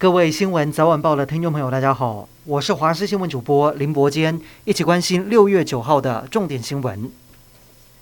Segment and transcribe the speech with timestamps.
[0.00, 7.10] 各位新闻早晚报的听众朋友，大家好，我是华视新闻主播林伯坚，一起关心六月九号的重点新闻。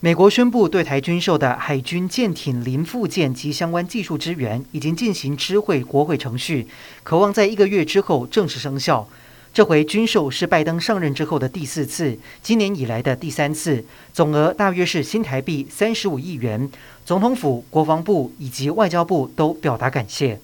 [0.00, 6.66] 美国宣布对台军售的海军舰艇零附件及相关技术支援已经进行知会国会程序，
[7.02, 9.06] 可望在一个月之后正式生效。
[9.52, 13.84] 这回军售是拜登上任之后的第四次，今年以来的第三次，
[14.14, 16.70] 总额大约是新台币三十五亿元。
[17.04, 20.40] 总统府、国防部以及外交部都表达感谢。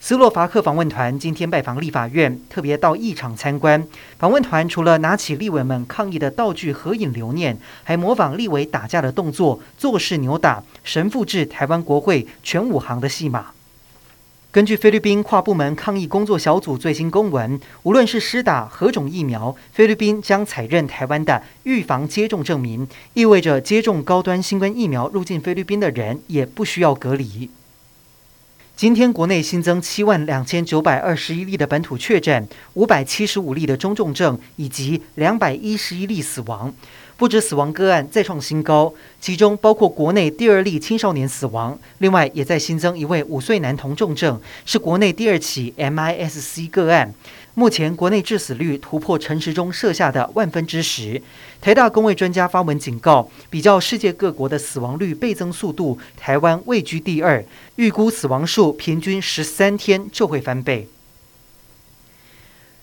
[0.00, 3.84] 斯洛伐克访问团今天拜访立法院，特别到议场参观。
[4.16, 13.46] 访问团除了拿起立委们抗议的道具合影留念，还模仿立委打架的动作，作势扭打，神复制台湾国会全武行的戏码。
[14.52, 27.50] 根据菲律宾跨部门抗疫工作小组最新公文，无论是施打何种疫苗，菲律宾将采认台湾的预防接种证明，意味着接种高端新冠疫苗入境菲律宾的人也不需要隔离。
[28.78, 36.72] 今天国内新增七万两千九百二十一例的本土确诊，五百七十五例的中重症，以及两百一十一例死亡。
[37.18, 47.12] 不止死亡个案再创新高，其中包括国内第二例青少年死亡，另外也在新增一位五岁男童重症，是国内第二起 MIS-C 个案。
[47.54, 51.20] 目前国内致死率突破陈时中设下的万分之十。
[51.60, 57.44] 台大公卫专家发文警告，比较世界各国的死亡率倍增速度，台湾位居第二，
[57.74, 60.86] 预估死亡数平均十三天就会翻倍。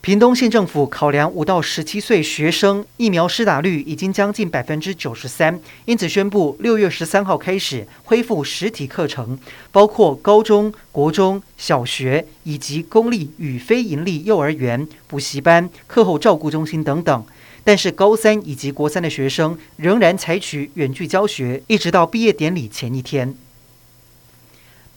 [0.00, 9.38] 屏东县政府考量五到十七岁学生疫苗施打率已经将近百分之九十三，因此宣布六月十三号开始恢复实体课程，
[9.72, 17.24] 包括高中国中小学以及公立与非营利幼儿园、补习班、课后照顾中心等等。
[17.64, 23.34] 但是高三以及国三的学生仍然采取远距教学，一直到毕业典礼前一天。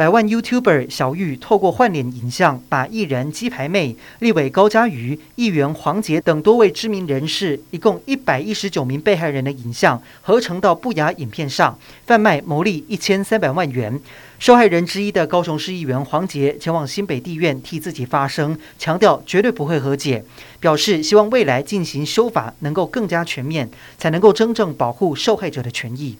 [0.00, 14.00] 百万 YouTuber 小玉透过换脸影像，把艺人鸡排妹、立委高嘉瑜、议员黄杰等多位知名人士，一共一百一十九名被害人的影像合成到不雅影片上，贩卖牟利一千三百万元。
[14.38, 20.24] 受害人之一的高雄市议员黄杰前往新北地院替自己发声，强调绝对不会和解，
[20.60, 23.68] 表示希望未来进行修法能够更加全面，
[23.98, 26.16] 才能够真正保护受害者的权益。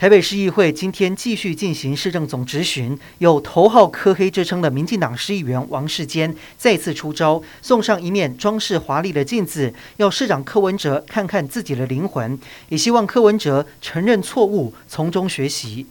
[0.00, 12.38] 台北市议会今天继续进行市政总质询，有头号柯黑之称的民进党市议员王世坚再次出招，送上一面装饰华丽的镜子，要市长柯文哲看看自己的灵魂，
[12.70, 15.84] 也希望柯文哲承认错误，从中学习。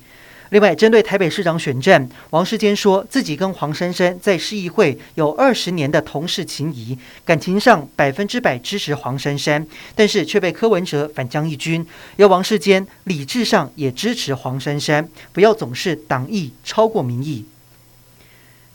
[0.49, 17.45] 另外，针对台北市长选战，王世坚说自己跟黄珊珊在市议会有二十年的同事情谊，感情上百分之百支持黄珊珊，但是却被柯文哲反将一军，要王世坚理智上也支持黄珊珊，不要总是党意超过民意。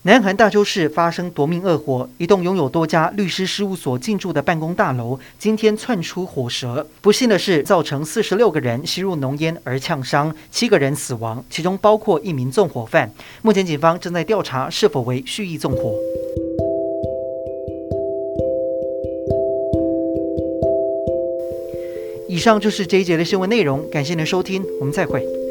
[0.07, 6.87] 南韩大邱市发生夺命恶火，一栋拥有多家律师事务所进驻的办公大楼今天窜出火舌。
[7.01, 13.11] 不幸的是，造成四十六个人吸入浓烟而呛伤，七个人死亡，其中包括一名纵火犯。
[13.41, 15.95] 目前警方正在调查是否为蓄意纵火。
[22.29, 25.44] 以上就是这一节的新闻内容，感谢您的收听，我们再会。